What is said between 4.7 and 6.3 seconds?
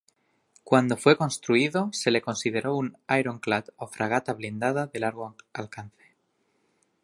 de largo alcance.